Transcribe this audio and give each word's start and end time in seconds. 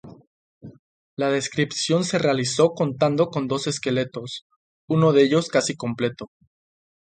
La 1.15 1.29
descripción 1.29 2.03
se 2.05 2.17
realizó 2.17 2.73
contando 2.73 3.27
con 3.27 3.47
dos 3.47 3.67
esqueletos, 3.67 4.47
uno 4.87 5.13
de 5.13 5.21
ellos 5.21 5.47
casi 5.49 5.75
completo. 5.75 6.31